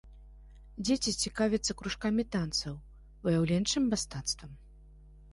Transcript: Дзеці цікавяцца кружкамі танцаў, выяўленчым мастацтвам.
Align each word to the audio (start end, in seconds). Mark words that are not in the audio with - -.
Дзеці 0.87 1.11
цікавяцца 1.25 1.75
кружкамі 1.81 2.23
танцаў, 2.35 2.73
выяўленчым 3.27 3.83
мастацтвам. 3.91 4.51